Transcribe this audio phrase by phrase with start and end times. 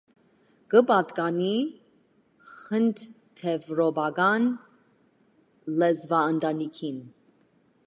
[0.73, 1.49] Կը պատկանի
[2.71, 4.49] հնդեւրոպական
[5.83, 7.01] լեզուաընտանիքին։